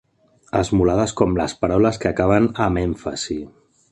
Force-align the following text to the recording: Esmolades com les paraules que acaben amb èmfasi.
Esmolades 0.59 1.13
com 1.19 1.35
les 1.41 1.53
paraules 1.65 2.01
que 2.05 2.11
acaben 2.13 2.49
amb 2.67 2.83
èmfasi. 2.87 3.41